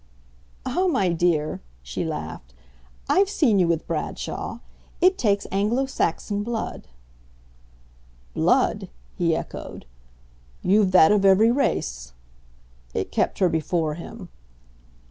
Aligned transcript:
"Ah, 0.65 0.87
my 0.87 1.09
dear," 1.09 1.61
she 1.83 2.03
laughed, 2.03 2.55
"I've 3.07 3.29
seen 3.29 3.59
you 3.59 3.67
with 3.67 3.85
Bradshaw! 3.85 4.57
It 4.99 5.15
takes 5.15 5.45
Anglo 5.51 5.85
Saxon 5.85 6.41
blood." 6.41 6.87
"'Blood'?" 8.33 8.89
he 9.15 9.35
echoed. 9.35 9.85
"You've 10.63 10.89
that 10.93 11.11
of 11.11 11.23
every 11.23 11.51
race!" 11.51 12.13
It 12.95 13.11
kept 13.11 13.37
her 13.37 13.47
before 13.47 13.93
him. 13.93 14.29